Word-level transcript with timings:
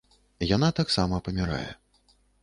Яна 0.55 0.69
таксама 0.79 1.19
памiрае... 1.27 1.67